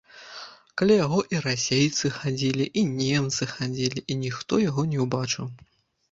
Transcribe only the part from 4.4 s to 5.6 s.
яго не ўбачыў.